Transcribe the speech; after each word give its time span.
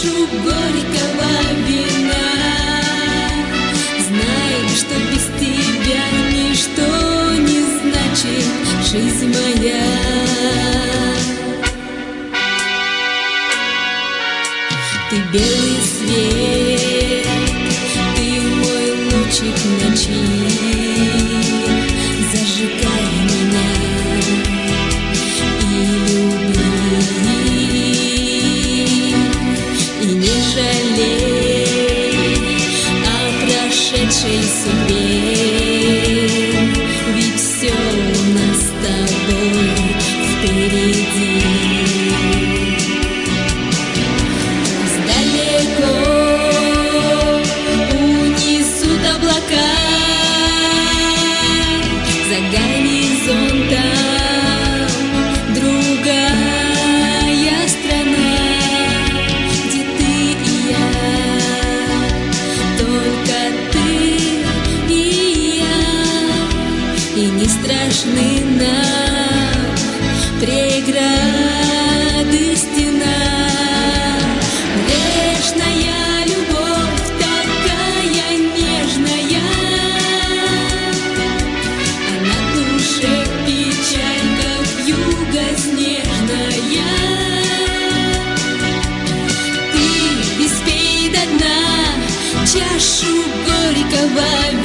чашу 0.00 0.26
горького 0.26 1.30
вина. 1.66 2.14
Знай, 4.08 4.68
что 4.76 4.94
без 5.10 5.24
тебя 5.38 6.04
ничто 6.32 6.88
не 7.38 7.60
значит 7.78 8.46
жизнь 8.90 9.28
моя. 9.28 9.82
Ты 15.10 15.16
белый 15.32 15.69
goodbye. 94.00 94.59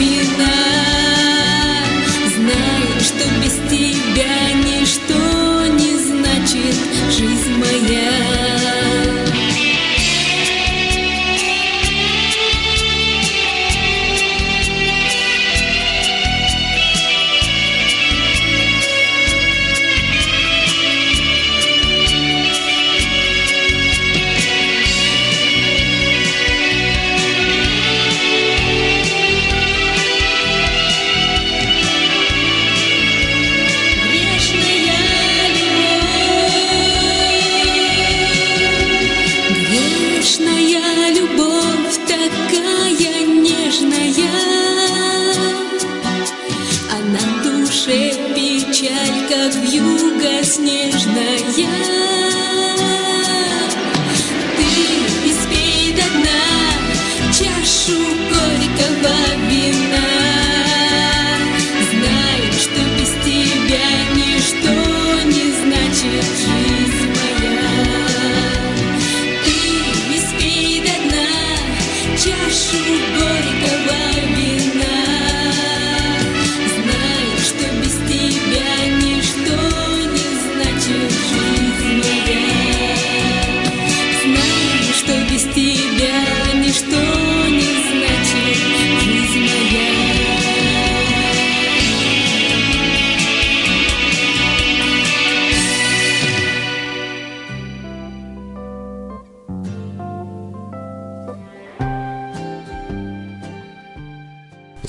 как 49.36 49.54
в 49.54 49.64
юго 49.64 50.44
снежная. 50.44 51.95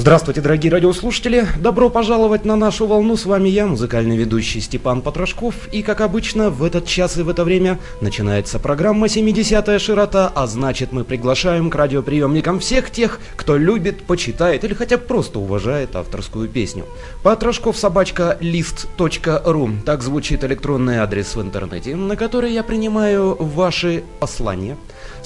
Здравствуйте, 0.07 0.41
дорогие 0.41 0.71
радиослушатели! 0.71 1.49
Добро 1.59 1.91
пожаловать 1.91 2.45
на 2.45 2.55
нашу 2.55 2.87
волну. 2.87 3.17
С 3.17 3.27
вами 3.27 3.49
я, 3.49 3.67
музыкальный 3.67 4.17
ведущий 4.17 4.61
Степан 4.61 5.03
Потрошков. 5.03 5.69
И, 5.73 5.83
как 5.83 6.01
обычно, 6.01 6.49
в 6.49 6.63
этот 6.63 6.87
час 6.87 7.19
и 7.19 7.23
в 7.23 7.29
это 7.29 7.43
время 7.43 7.81
начинается 8.01 8.61
программа 8.61 9.09
«70-я 9.09 9.81
широта», 9.81 10.31
а 10.33 10.47
значит, 10.47 10.93
мы 10.93 11.03
приглашаем 11.03 11.71
к 11.71 11.75
радиоприемникам 11.75 12.61
всех 12.61 12.93
тех, 12.93 13.19
кто 13.35 13.57
любит, 13.57 14.05
почитает 14.05 14.63
или 14.63 14.75
хотя 14.75 14.97
бы 14.97 15.03
просто 15.03 15.41
уважает 15.41 15.97
авторскую 15.97 16.49
песню. 16.49 16.85
Потрошков 17.25 17.77
собачка 17.77 18.39
лист.ру 18.39 19.71
Так 19.85 20.03
звучит 20.05 20.45
электронный 20.45 20.99
адрес 20.99 21.35
в 21.35 21.43
интернете, 21.43 21.97
на 21.97 22.15
который 22.15 22.53
я 22.53 22.63
принимаю 22.63 23.35
ваши 23.41 24.05
послания 24.21 24.77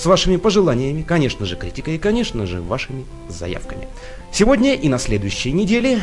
с 0.01 0.07
вашими 0.07 0.37
пожеланиями, 0.37 1.03
конечно 1.03 1.45
же, 1.45 1.57
критикой 1.57 1.97
и, 1.97 1.99
конечно 1.99 2.47
же, 2.47 2.63
вашими 2.63 3.05
заявками. 3.29 3.87
Сегодня 4.33 4.75
и 4.75 4.89
на 4.89 4.99
следующей 4.99 5.53
неделе 5.53 6.01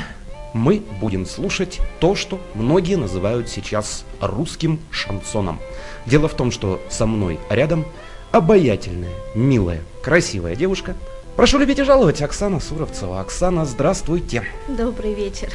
мы 0.53 0.83
будем 1.01 1.25
слушать 1.25 1.79
то, 1.99 2.13
что 2.13 2.39
многие 2.53 2.95
называют 2.95 3.49
сейчас 3.49 4.05
русским 4.21 4.79
шансоном. 4.91 5.59
Дело 6.05 6.27
в 6.27 6.35
том, 6.35 6.51
что 6.51 6.79
со 6.91 7.07
мной 7.07 7.39
рядом 7.49 7.87
обаятельная, 8.31 9.15
милая, 9.33 9.81
красивая 10.03 10.55
девушка. 10.55 10.95
Прошу 11.35 11.57
любить 11.57 11.79
и 11.79 11.83
жаловать, 11.83 12.21
Оксана 12.21 12.59
Суровцева. 12.59 13.19
Оксана, 13.19 13.65
здравствуйте. 13.65 14.43
Добрый 14.67 15.15
вечер. 15.15 15.51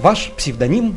Ваш 0.00 0.32
псевдоним 0.36 0.96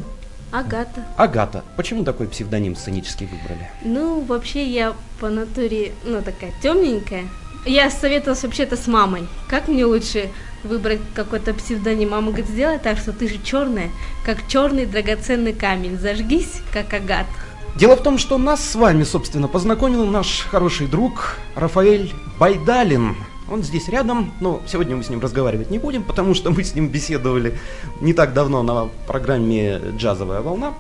Агата. 0.54 1.04
Агата. 1.18 1.64
Почему 1.76 2.04
такой 2.04 2.28
псевдоним 2.28 2.76
сценический 2.76 3.26
выбрали? 3.26 3.72
Ну, 3.84 4.22
вообще 4.22 4.64
я 4.64 4.94
по 5.20 5.30
натуре, 5.30 5.94
ну, 6.04 6.22
такая 6.22 6.52
темненькая. 6.62 7.24
Я 7.66 7.90
советовалась 7.90 8.44
вообще-то 8.44 8.78
с 8.78 8.86
мамой. 8.86 9.28
Как 9.50 9.68
мне 9.68 9.84
лучше 9.84 10.30
выбрать 10.64 11.00
какой-то 11.16 11.56
псевдоним. 11.56 12.12
Мама 12.12 12.28
говорит, 12.28 12.50
сделай 12.50 12.78
так, 12.78 13.00
что 13.00 13.14
ты 13.14 13.28
же 13.28 13.40
черная, 13.44 13.90
как 14.24 14.48
черный 14.48 14.86
драгоценный 14.86 15.54
камень. 15.54 15.98
Зажгись, 15.98 16.62
как 16.72 16.94
агат. 16.94 17.26
Дело 17.76 17.96
в 17.96 18.04
том, 18.04 18.20
что 18.20 18.38
нас 18.38 18.64
с 18.64 18.76
вами, 18.76 19.04
собственно, 19.04 19.48
познакомил 19.48 20.06
наш 20.06 20.42
хороший 20.52 20.86
друг 20.86 21.38
Рафаэль 21.56 22.14
Байдалин. 22.40 23.16
Он 23.50 23.62
здесь 23.64 23.90
рядом, 23.90 24.34
но 24.40 24.62
сегодня 24.68 24.96
мы 24.96 25.04
с 25.04 25.10
ним 25.10 25.20
разговаривать 25.20 25.70
не 25.70 25.80
будем, 25.80 26.04
потому 26.04 26.34
что 26.34 26.52
мы 26.52 26.64
с 26.64 26.76
ним 26.76 26.88
беседовали 26.88 27.58
не 28.02 28.14
так 28.14 28.34
давно 28.34 28.64
на 28.64 28.90
программе 29.08 29.82
«Джазовая 29.98 30.42
волна». 30.42 30.74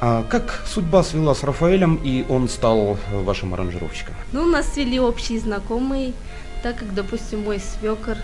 А 0.00 0.24
как 0.28 0.64
судьба 0.66 1.04
свела 1.04 1.32
с 1.32 1.44
Рафаэлем, 1.44 2.00
и 2.02 2.24
он 2.28 2.48
стал 2.48 2.98
вашим 3.12 3.54
аранжировщиком? 3.54 4.16
Ну, 4.32 4.44
нас 4.46 4.72
свели 4.72 4.98
общие 4.98 5.38
знакомые, 5.38 6.12
так 6.62 6.76
как, 6.76 6.92
допустим, 6.92 7.44
мой 7.44 7.60
свекор 7.60 8.16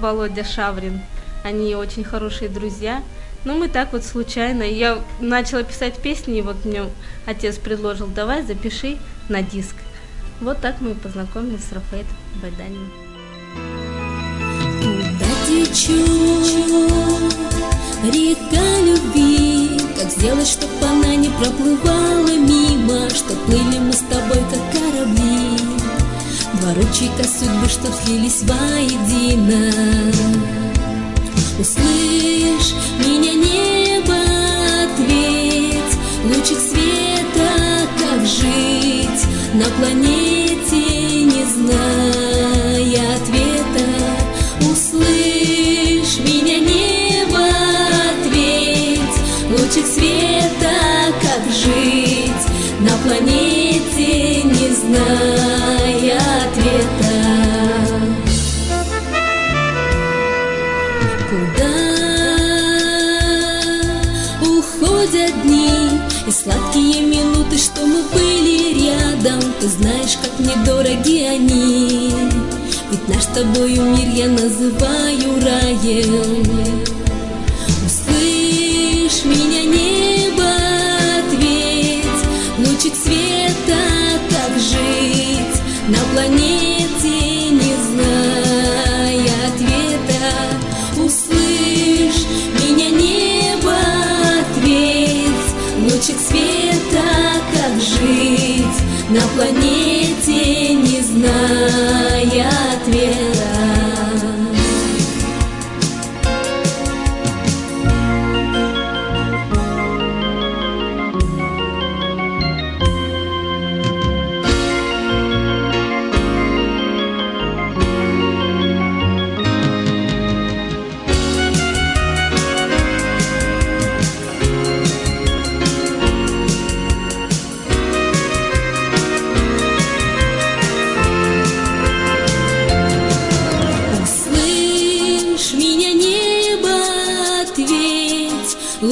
Володя 0.00 0.42
Шаврин. 0.42 1.00
Они 1.44 1.76
очень 1.76 2.02
хорошие 2.02 2.48
друзья. 2.48 3.02
Ну, 3.44 3.56
мы 3.56 3.68
так 3.68 3.92
вот 3.92 4.04
случайно. 4.04 4.64
Я 4.64 4.98
начала 5.20 5.62
писать 5.62 5.96
песни, 5.98 6.38
и 6.38 6.42
вот 6.42 6.64
мне 6.64 6.82
отец 7.26 7.58
предложил, 7.58 8.08
давай 8.08 8.42
запиши 8.42 8.98
на 9.28 9.40
диск. 9.40 9.76
Вот 10.40 10.60
так 10.60 10.76
мы 10.80 10.92
и 10.92 10.94
познакомились 10.94 11.64
с 11.64 11.72
Рафаэлем 11.72 12.06
Байданиным. 12.40 12.92
Куда 14.78 15.26
течет 15.48 15.98
река 18.04 18.80
любви? 18.86 19.80
Как 19.98 20.10
сделать, 20.12 20.46
чтоб 20.46 20.70
она 20.82 21.16
не 21.16 21.28
проплывала 21.28 22.36
мимо, 22.36 23.10
Чтоб 23.10 23.36
плыли 23.46 23.78
мы 23.80 23.92
с 23.92 24.04
тобой, 24.08 24.38
как 24.48 24.80
корабли? 24.80 25.58
Два 26.60 26.74
ручейка 26.74 27.24
судьбы, 27.24 27.68
чтоб 27.68 27.92
слились 28.04 28.42
воедино 28.42 29.72
Услышь 31.58 32.74
меня, 33.04 33.34
небо, 33.34 34.14
ответь 34.84 35.98
Лучик 36.24 36.58
света, 36.58 37.88
как 37.98 38.24
жить 38.24 38.97
на 39.58 39.64
планете, 39.64 41.22
не 41.24 41.44
зная 41.44 42.07
Ты 69.60 69.66
знаешь, 69.66 70.16
как 70.22 70.38
мне 70.38 70.54
дороги 70.64 71.24
они, 71.24 72.12
ведь 72.90 73.08
наш 73.08 73.24
с 73.24 73.26
тобою 73.26 73.82
мир 73.86 74.08
я 74.14 74.28
называю 74.28 75.42
раем. 75.42 76.56
Услышь 77.84 79.24
меня, 79.24 79.64
небо, 79.64 80.48
ответь, 81.18 82.24
лучик 82.58 82.94
света, 82.94 83.82
как 84.30 84.56
жить 84.60 85.60
на 85.88 85.98
планете, 86.14 86.67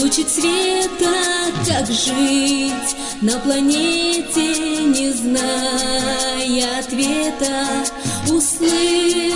лучик 0.06 0.28
света, 0.28 1.10
как 1.66 1.86
жить 1.88 2.96
на 3.22 3.40
планете, 3.40 4.84
не 4.84 5.10
зная 5.10 6.78
ответа. 6.78 7.66
Услышь 8.28 9.34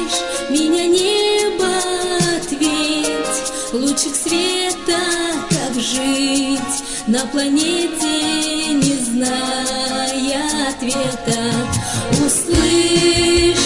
меня, 0.49 0.87
небо, 0.87 1.75
ответь, 2.37 3.73
лучик 3.73 4.15
света, 4.15 5.00
как 5.49 5.75
жить 5.75 6.85
на 7.09 7.27
планете, 7.27 8.73
не 8.73 8.95
зная 8.95 10.69
ответа. 10.69 11.41
Услышь 12.25 13.60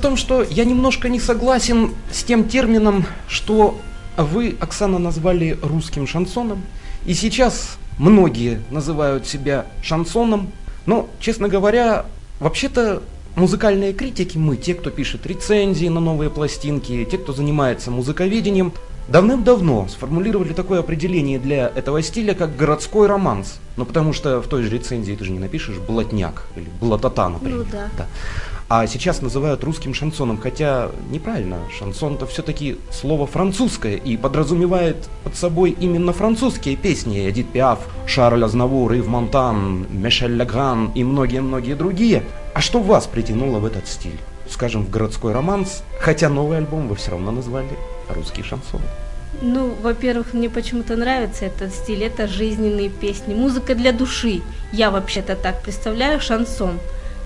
в 0.00 0.02
том, 0.02 0.16
что 0.16 0.42
я 0.42 0.64
немножко 0.64 1.10
не 1.10 1.20
согласен 1.20 1.90
с 2.10 2.24
тем 2.24 2.48
термином, 2.48 3.04
что 3.28 3.78
вы, 4.16 4.56
Оксана, 4.58 4.98
назвали 4.98 5.58
русским 5.60 6.06
шансоном. 6.06 6.62
И 7.04 7.12
сейчас 7.12 7.76
многие 7.98 8.62
называют 8.70 9.26
себя 9.26 9.66
шансоном. 9.82 10.52
Но, 10.86 11.10
честно 11.20 11.50
говоря, 11.50 12.06
вообще-то 12.38 13.02
музыкальные 13.36 13.92
критики, 13.92 14.38
мы, 14.38 14.56
те, 14.56 14.72
кто 14.72 14.88
пишет 14.88 15.26
рецензии 15.26 15.88
на 15.88 16.00
новые 16.00 16.30
пластинки, 16.30 17.04
те, 17.04 17.18
кто 17.18 17.34
занимается 17.34 17.90
музыковедением, 17.90 18.72
давным-давно 19.08 19.86
сформулировали 19.88 20.54
такое 20.54 20.80
определение 20.80 21.38
для 21.38 21.68
этого 21.68 22.00
стиля, 22.00 22.34
как 22.34 22.56
городской 22.56 23.06
романс. 23.06 23.60
Ну, 23.76 23.84
потому 23.84 24.14
что 24.14 24.40
в 24.40 24.46
той 24.46 24.62
же 24.62 24.70
рецензии 24.70 25.12
ты 25.12 25.26
же 25.26 25.30
не 25.30 25.38
напишешь 25.38 25.76
блатняк 25.76 26.46
или 26.56 26.68
блатота, 26.80 27.28
например. 27.28 27.58
Ну 27.58 27.64
да. 27.70 27.88
да. 27.98 28.06
А 28.72 28.86
сейчас 28.86 29.20
называют 29.20 29.64
русским 29.64 29.94
шансоном, 29.94 30.38
хотя 30.38 30.92
неправильно, 31.10 31.58
шансон 31.76 32.14
это 32.14 32.26
все-таки 32.26 32.78
слово 32.92 33.26
французское 33.26 33.96
и 33.96 34.16
подразумевает 34.16 35.08
под 35.24 35.34
собой 35.34 35.72
именно 35.72 36.12
французские 36.12 36.76
песни 36.76 37.28
Эдит 37.28 37.48
Пиаф, 37.48 37.80
Шарль 38.06 38.44
Азнавур, 38.44 38.92
Ив 38.92 39.08
Монтан, 39.08 39.88
Мишель 39.90 40.36
Легран 40.36 40.92
и 40.94 41.02
многие-многие 41.02 41.74
другие. 41.74 42.22
А 42.54 42.60
что 42.60 42.78
вас 42.80 43.08
притянуло 43.08 43.58
в 43.58 43.64
этот 43.64 43.88
стиль? 43.88 44.20
Скажем, 44.48 44.84
в 44.84 44.90
городской 44.90 45.32
романс, 45.32 45.82
хотя 45.98 46.28
новый 46.28 46.58
альбом 46.58 46.86
вы 46.86 46.94
все 46.94 47.10
равно 47.10 47.32
назвали 47.32 47.76
русский 48.08 48.44
шансон. 48.44 48.82
Ну, 49.42 49.74
во-первых, 49.82 50.32
мне 50.32 50.48
почему-то 50.48 50.94
нравится 50.94 51.44
этот 51.44 51.74
стиль, 51.74 52.04
это 52.04 52.28
жизненные 52.28 52.88
песни, 52.88 53.34
музыка 53.34 53.74
для 53.74 53.90
души. 53.90 54.42
Я 54.72 54.92
вообще-то 54.92 55.34
так 55.34 55.60
представляю 55.60 56.20
шансон. 56.20 56.78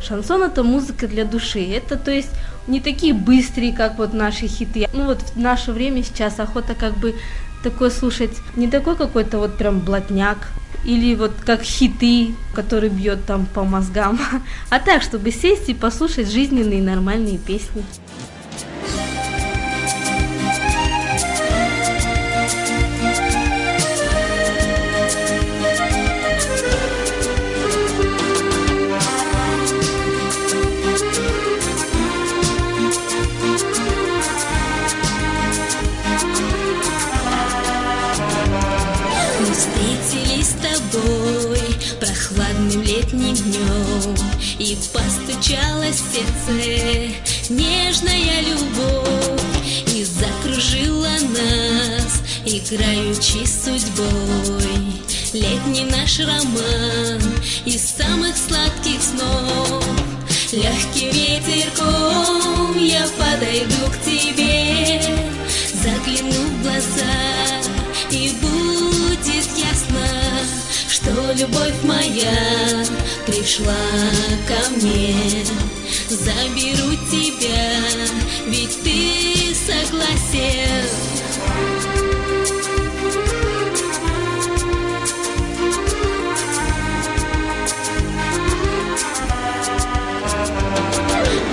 Шансон 0.07 0.43
это 0.43 0.63
музыка 0.63 1.09
для 1.09 1.25
души. 1.25 1.65
Это, 1.65 1.97
то 1.97 2.11
есть, 2.11 2.31
не 2.67 2.81
такие 2.81 3.15
быстрые, 3.15 3.73
как 3.73 3.99
вот 3.99 4.13
наши 4.13 4.47
хиты. 4.47 4.89
Ну 4.93 5.07
вот 5.07 5.21
в 5.21 5.39
наше 5.39 5.73
время 5.73 6.03
сейчас 6.03 6.39
охота 6.41 6.75
как 6.75 6.97
бы 6.97 7.15
такое 7.63 7.91
слушать, 7.91 8.37
не 8.57 8.69
такой 8.69 8.97
какой-то 8.97 9.39
вот 9.39 9.57
прям 9.57 9.81
блатняк, 9.81 10.49
или 10.85 11.15
вот 11.15 11.33
как 11.45 11.63
хиты, 11.63 12.35
который 12.55 12.91
бьет 12.91 13.25
там 13.25 13.47
по 13.47 13.65
мозгам, 13.65 14.21
а 14.71 14.79
так, 14.79 15.03
чтобы 15.03 15.31
сесть 15.31 15.69
и 15.69 15.75
послушать 15.75 16.31
жизненные 16.31 16.83
нормальные 16.83 17.39
песни. 17.39 17.85
И 44.59 44.77
постучалось 44.93 46.01
в 46.01 46.15
сердце 46.15 47.15
нежная 47.51 48.41
любовь 48.43 49.41
И 49.95 50.05
закружила 50.05 51.09
нас, 51.09 52.23
играючи 52.47 53.45
судьбой. 53.47 54.95
Летний 55.33 55.85
наш 55.85 56.21
роман 56.21 57.21
из 57.65 57.83
самых 57.83 58.37
сладких 58.37 59.03
снов. 59.03 59.85
Легким 60.55 61.11
ветерком 61.11 62.79
я 62.79 63.05
подойду 63.19 63.91
к 63.91 64.05
тебе 64.05 65.03
Загляну 65.83 66.31
в 66.31 66.63
глаза 66.63 67.35
и 68.11 68.33
будет 68.41 69.47
ясно 69.59 70.07
Что 70.89 71.11
любовь 71.33 71.75
моя 71.83 72.85
пришла 73.27 73.75
ко 74.47 74.71
мне. 74.71 75.15
Заберу 76.09 76.95
тебя, 77.11 77.81
ведь 78.47 78.83
ты 78.83 79.55
согласен. 79.55 80.89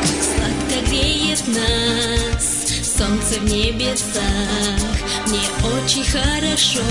Как 0.02 0.24
сладко 0.24 0.90
греет 0.90 1.44
нас 1.48 2.62
солнце 2.98 3.40
в 3.40 3.44
небесах. 3.46 4.22
Мне 5.28 5.48
очень 5.64 6.04
хорошо 6.04 6.84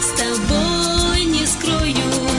с 0.00 0.18
тобой 0.18 1.24
не 1.24 1.46
скрою 1.46 2.29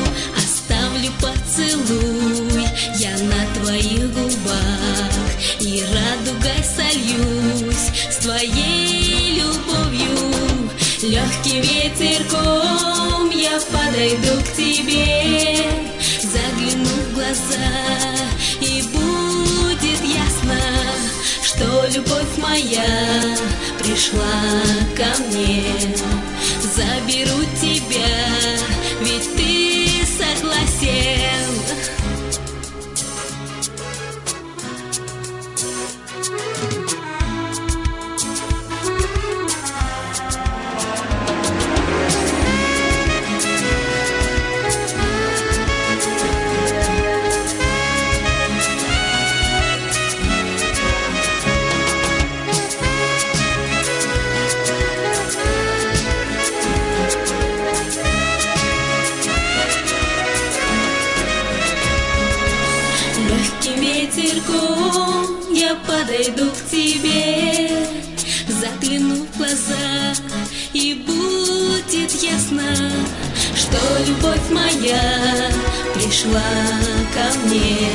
твоих 3.82 4.14
губах. 4.14 5.12
И 5.60 5.84
радугой 5.84 6.64
сольюсь 6.64 7.92
С 8.10 8.18
твоей 8.18 9.42
любовью. 9.42 10.70
Легким 11.02 11.62
ветерком 11.62 13.30
Я 13.32 13.60
подойду 13.72 14.42
к 14.44 14.56
тебе. 14.56 15.66
Загляну 16.22 16.86
в 16.86 17.14
глаза 17.16 17.72
И 18.62 18.84
будет 18.94 20.02
ясно 20.04 20.60
Что 21.44 21.88
любовь 21.94 22.38
моя 22.38 23.36
Пришла 23.80 24.22
ко 24.96 25.22
мне. 25.24 25.64
Заберу 26.62 27.44
тебя 27.60 28.08
Ведь 29.02 29.36
ты 29.36 29.90
согласен 30.18 32.11
подойду 66.12 66.50
к 66.52 66.70
тебе, 66.70 67.88
загляну 68.48 69.16
в 69.16 69.38
глаза, 69.38 70.14
и 70.74 71.04
будет 71.06 72.12
ясно, 72.22 72.64
что 73.56 73.78
любовь 74.06 74.50
моя 74.52 75.52
пришла 75.94 76.42
ко 77.14 77.38
мне. 77.46 77.90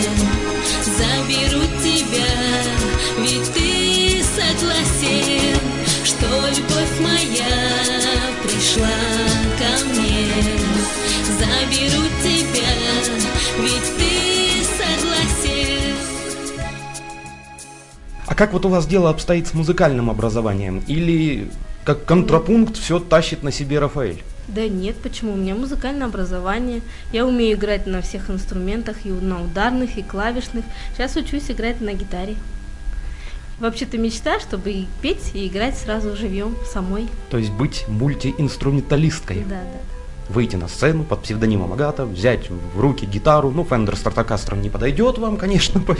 Заберу 0.85 1.63
тебя, 1.83 2.33
ведь 3.19 3.53
ты 3.53 4.23
согласен, 4.25 5.46
как 18.37 18.53
вот 18.53 18.67
у 18.67 18.69
вас 18.69 18.87
дело 18.87 19.09
обстоит 19.09 19.47
с 19.49 19.55
музыкальным 19.55 20.11
образованием? 20.11 20.83
Или 20.87 21.51
как 21.85 22.05
контрапункт 22.05 22.77
все 22.77 23.01
тащит 23.01 23.43
на 23.43 23.51
себе 23.51 23.79
Рафаэль? 23.79 24.23
Да 24.47 24.69
нет, 24.69 24.97
почему? 24.97 25.33
У 25.33 25.37
меня 25.37 25.55
музыкальное 25.55 26.07
образование. 26.07 26.83
Я 27.13 27.27
умею 27.27 27.57
играть 27.57 27.87
на 27.87 28.03
всех 28.03 28.31
инструментах, 28.31 28.99
и 29.05 29.11
на 29.11 29.43
ударных, 29.43 29.97
и 29.97 30.03
клавишных. 30.03 30.65
Сейчас 30.95 31.17
учусь 31.17 31.51
играть 31.51 31.81
на 31.81 31.95
гитаре. 31.95 32.37
Вообще-то 33.59 33.97
мечта, 33.97 34.39
чтобы 34.39 34.71
и 34.71 34.87
петь, 35.01 35.31
и 35.33 35.49
играть 35.49 35.79
сразу 35.79 36.15
живьем 36.15 36.57
самой. 36.71 37.09
То 37.31 37.39
есть 37.39 37.51
быть 37.51 37.87
мультиинструменталисткой? 37.89 39.45
Да, 39.49 39.63
да 39.63 39.96
выйти 40.29 40.57
на 40.57 40.69
сцену 40.69 41.05
под 41.05 41.23
псевдонимом 41.23 41.73
Агата, 41.73 42.05
взять 42.05 42.51
в 42.51 42.81
руки 42.81 43.07
гитару, 43.07 43.51
ну, 43.51 43.63
Fender 43.63 43.95
Stratocaster 43.95 44.57
не 44.59 44.71
подойдет 44.71 45.19
вам, 45.19 45.37
конечно, 45.37 45.81
по 45.81 45.97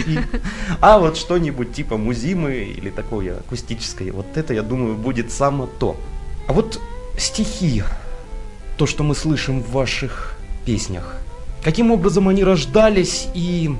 а 0.81 0.99
вот 0.99 1.17
что-нибудь 1.17 1.73
типа 1.73 1.97
музимы 1.97 2.55
или 2.55 2.91
такое 2.91 3.39
акустическое, 3.39 4.13
вот 4.13 4.27
это, 4.37 4.55
я 4.55 4.63
думаю, 4.63 4.97
будет 4.97 5.33
само 5.33 5.67
то. 5.67 5.97
А 6.49 6.53
вот 6.53 6.81
стихи, 7.19 7.83
то, 8.77 8.87
что 8.87 9.03
мы 9.05 9.15
слышим 9.15 9.63
в 9.63 9.71
ваших 9.71 10.37
песнях, 10.65 11.17
каким 11.63 11.91
образом 11.91 12.29
они 12.29 12.45
рождались 12.45 13.29
и 13.35 13.71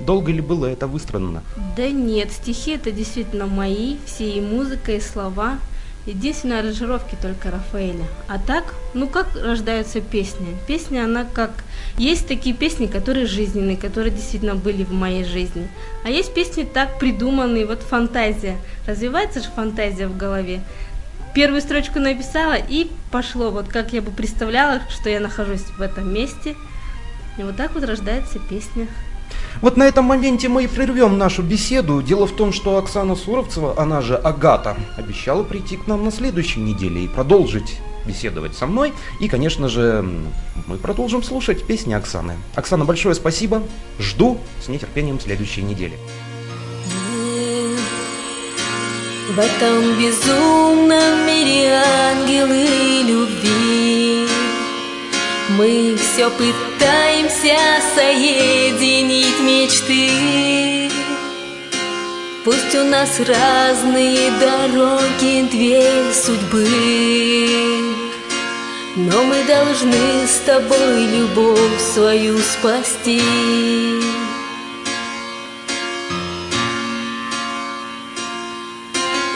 долго 0.00 0.32
ли 0.32 0.40
было 0.40 0.66
это 0.66 0.86
выстроено? 0.86 1.42
Да 1.76 1.88
нет, 1.88 2.32
стихи 2.32 2.72
это 2.72 2.90
действительно 2.90 3.46
мои, 3.46 3.96
все 4.06 4.30
и 4.30 4.40
музыка, 4.40 4.92
и 4.92 5.00
слова– 5.00 5.58
Единственное, 6.10 6.58
аранжировки 6.58 7.16
только 7.22 7.52
Рафаэля. 7.52 8.04
А 8.26 8.40
так, 8.40 8.74
ну 8.94 9.06
как 9.06 9.28
рождаются 9.36 10.00
песни? 10.00 10.56
Песня, 10.66 11.04
она 11.04 11.24
как... 11.24 11.52
Есть 11.98 12.26
такие 12.26 12.52
песни, 12.52 12.86
которые 12.86 13.26
жизненные, 13.26 13.76
которые 13.76 14.10
действительно 14.10 14.56
были 14.56 14.82
в 14.82 14.92
моей 14.92 15.22
жизни. 15.22 15.68
А 16.04 16.10
есть 16.10 16.34
песни 16.34 16.64
так 16.64 16.98
придуманные, 16.98 17.64
вот 17.64 17.82
фантазия. 17.82 18.56
Развивается 18.88 19.40
же 19.40 19.46
фантазия 19.54 20.08
в 20.08 20.16
голове. 20.16 20.62
Первую 21.32 21.60
строчку 21.60 22.00
написала 22.00 22.54
и 22.54 22.90
пошло, 23.12 23.52
вот 23.52 23.68
как 23.68 23.92
я 23.92 24.02
бы 24.02 24.10
представляла, 24.10 24.80
что 24.88 25.08
я 25.10 25.20
нахожусь 25.20 25.62
в 25.62 25.80
этом 25.80 26.12
месте. 26.12 26.56
И 27.38 27.44
вот 27.44 27.56
так 27.56 27.72
вот 27.72 27.84
рождается 27.84 28.40
песня. 28.40 28.88
Вот 29.60 29.76
на 29.76 29.84
этом 29.84 30.06
моменте 30.06 30.48
мы 30.48 30.64
и 30.64 30.66
прервем 30.66 31.18
нашу 31.18 31.42
беседу. 31.42 32.02
Дело 32.02 32.26
в 32.26 32.32
том, 32.32 32.52
что 32.52 32.78
Оксана 32.78 33.14
Суровцева, 33.14 33.74
она 33.76 34.00
же 34.00 34.16
Агата, 34.16 34.76
обещала 34.96 35.42
прийти 35.42 35.76
к 35.76 35.86
нам 35.86 36.04
на 36.04 36.10
следующей 36.10 36.60
неделе 36.60 37.04
и 37.04 37.08
продолжить 37.08 37.78
беседовать 38.06 38.56
со 38.56 38.66
мной. 38.66 38.92
И, 39.20 39.28
конечно 39.28 39.68
же, 39.68 40.04
мы 40.66 40.76
продолжим 40.76 41.22
слушать 41.22 41.64
песни 41.64 41.92
Оксаны. 41.92 42.34
Оксана, 42.54 42.84
большое 42.84 43.14
спасибо. 43.14 43.62
Жду 43.98 44.38
с 44.64 44.68
нетерпением 44.68 45.20
следующей 45.20 45.62
недели. 45.62 45.98
В 49.34 49.38
этом 49.38 49.96
безумном 49.96 51.26
мире 51.26 51.72
ангелы 51.72 53.02
любви 53.06 54.29
Мы 55.60 55.94
все 55.94 56.30
пытаемся 56.30 57.58
соединить 57.94 59.38
мечты. 59.40 60.90
Пусть 62.46 62.74
у 62.74 62.84
нас 62.84 63.20
разные 63.20 64.30
дороги, 64.40 65.46
две 65.50 66.14
судьбы 66.14 66.66
Но 68.96 69.22
мы 69.22 69.44
должны 69.44 70.26
с 70.26 70.38
тобой 70.46 71.04
любовь 71.04 71.78
свою 71.92 72.38
спасти. 72.38 73.20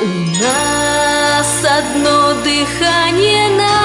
У 0.01 0.07
нас 0.43 1.65
одно 1.79 2.33
дыхание 2.43 3.51
на 3.59 3.84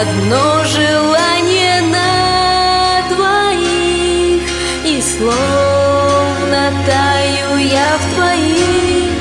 одно 0.00 0.64
желание 0.64 1.82
на 1.82 3.02
двоих, 3.10 4.42
И 4.84 5.02
словно 5.02 6.72
таю 6.86 7.58
я 7.58 7.98
в 7.98 8.14
твоих 8.14 9.12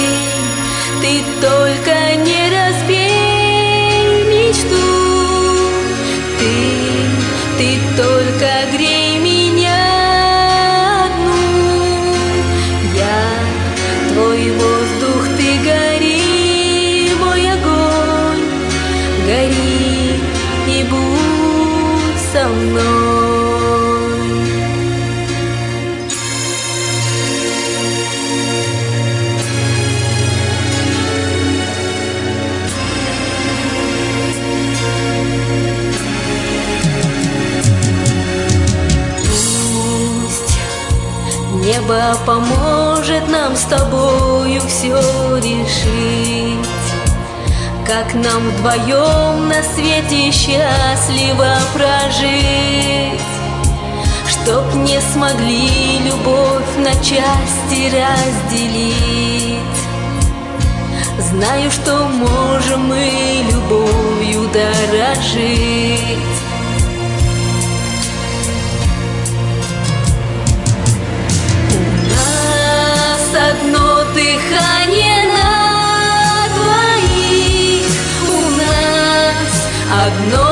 ты 1.01 1.11
только 1.41 1.95
не 2.27 2.41
разбей 2.55 4.05
мечту, 4.31 4.89
ты, 6.39 6.53
ты 7.57 7.67
только 7.97 8.64
поможет 42.35 43.29
нам 43.29 43.55
с 43.55 43.63
тобою 43.63 44.61
все 44.67 44.97
решить, 45.37 46.69
Как 47.85 48.13
нам 48.13 48.49
вдвоем 48.49 49.47
на 49.47 49.63
свете 49.63 50.31
счастливо 50.31 51.57
прожить, 51.73 53.21
Чтоб 54.27 54.73
не 54.75 54.99
смогли 54.99 55.99
любовь 56.05 56.77
на 56.77 56.93
части 56.95 57.91
разделить. 57.95 58.95
Знаю, 61.19 61.71
что 61.71 62.07
можем 62.07 62.87
мы 62.87 63.45
любовью 63.49 64.49
дорожить. 64.51 66.44
Нас 80.23 80.44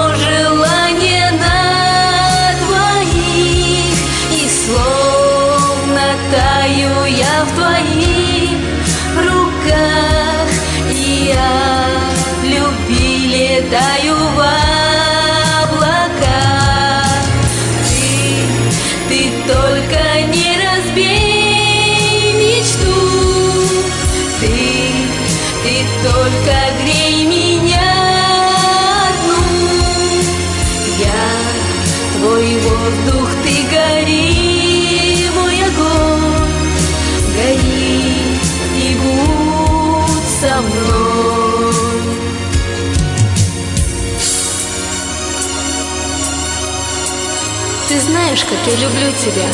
я 48.66 48.76
люблю 48.76 49.12
тебя. 49.12 49.48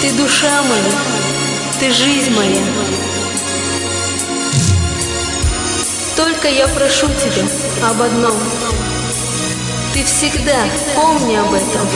Ты 0.00 0.12
душа 0.12 0.62
моя, 0.62 0.92
ты 1.80 1.90
жизнь 1.90 2.34
моя. 2.34 2.62
Только 6.16 6.48
я 6.48 6.68
прошу 6.68 7.08
тебя 7.08 7.46
об 7.88 8.00
одном. 8.02 8.36
Ты 9.92 10.04
всегда 10.04 10.56
помни 10.94 11.36
об 11.36 11.52
этом. 11.52 11.88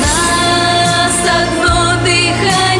Нас 0.00 1.18
одно 1.42 2.02
дыхание 2.04 2.77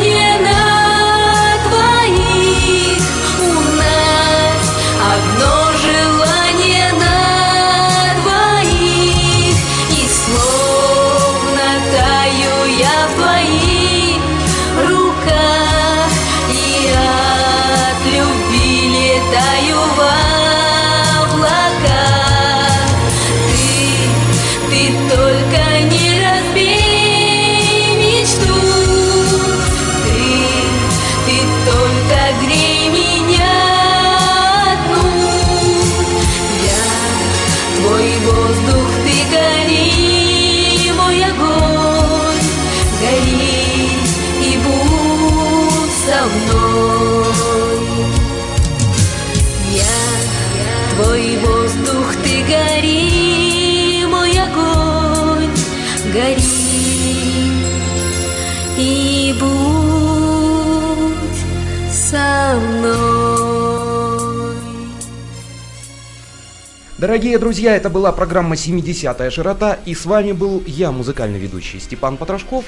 Дорогие 66.99 67.39
друзья, 67.39 67.77
это 67.77 67.91
была 67.91 68.11
программа 68.11 68.57
«70-я 68.57 69.31
широта» 69.31 69.79
и 69.85 69.95
с 69.95 70.05
вами 70.05 70.33
был 70.33 70.65
я, 70.67 70.91
музыкальный 70.91 71.39
ведущий 71.39 71.79
Степан 71.79 72.17
Потрошков. 72.17 72.65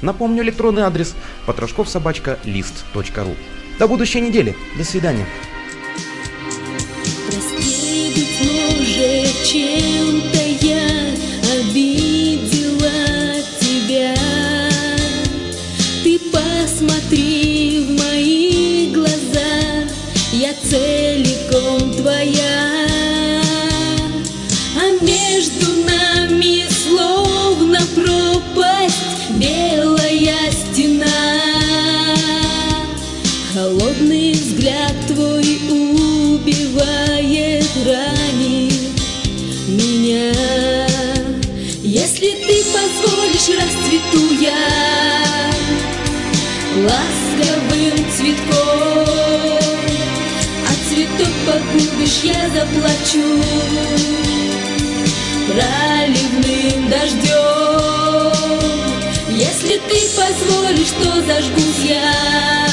Напомню 0.00 0.42
электронный 0.42 0.84
адрес 0.84 1.14
потрошковсобачка.лист.ру 1.44 3.36
До 3.78 3.86
будущей 3.86 4.22
недели. 4.22 4.56
До 4.78 4.84
свидания. 4.84 5.26
Прости, 7.26 8.93
позволишь, 60.24 60.88
что 60.88 61.22
зажгусь 61.22 61.84
я 61.84 62.66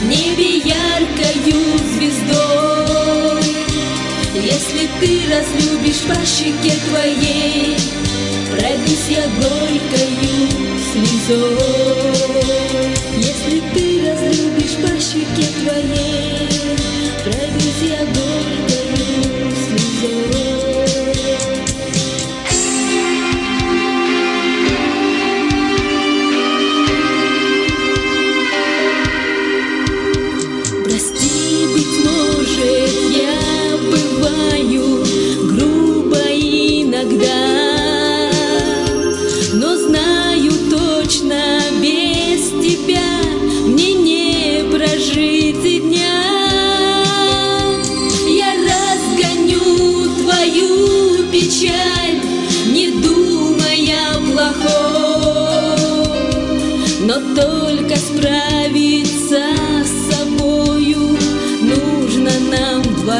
В 0.00 0.04
небе 0.06 0.58
яркою 0.58 1.78
звездой. 1.94 3.42
Если 4.34 4.88
ты 5.00 5.10
разлюбишь 5.30 6.02
по 6.08 6.14
щеке 6.26 6.76
твоей 6.88 7.76
Пройдусь 8.50 9.08
я 9.10 9.24
горькою 9.40 10.48
слезой. 10.92 11.58
Если 13.16 13.62
ты 13.74 14.10
разлюбишь 14.10 14.76
по 14.82 15.00
щеке 15.00 15.46
твоей 15.60 16.51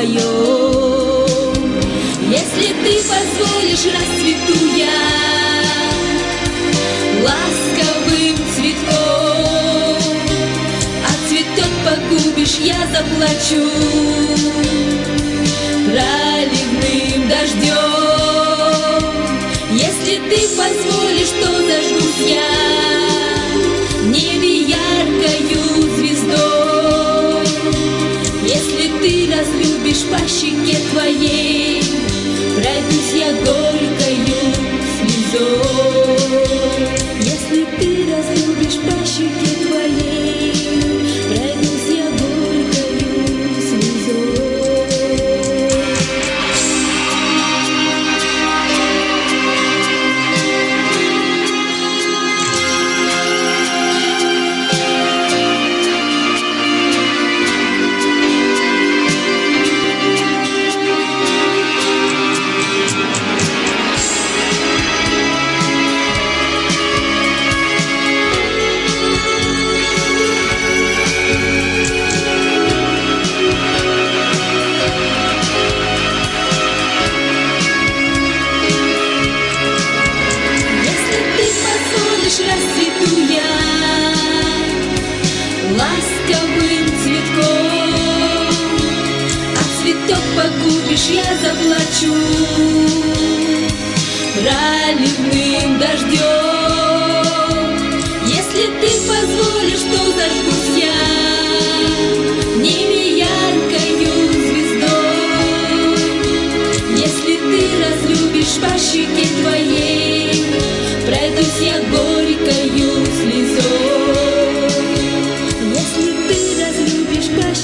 твоем. 0.03 1.55
Если 2.31 2.69
ты 2.83 2.93
позволишь, 3.09 3.87
расцвету 3.93 4.59
я 4.77 5.01
ласковым 7.23 8.37
цветком, 8.55 9.99
а 11.07 11.11
цветок 11.29 11.73
погубишь, 11.85 12.59
я 12.59 12.81
заплачу 12.93 13.67
проливным 15.87 17.29
дождем. 17.29 19.03
Если 19.71 20.15
ты 20.29 20.39
позволишь, 20.57 21.33
то 21.41 21.49
зажгусь 21.49 22.29
я. 22.29 22.72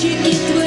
triste 0.00 0.14
e. 0.22 0.57